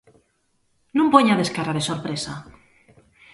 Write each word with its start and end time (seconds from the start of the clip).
Non 0.97 1.11
poñades 1.13 1.53
cara 1.55 1.75
de 1.77 1.85
sorpresa! 1.89 2.33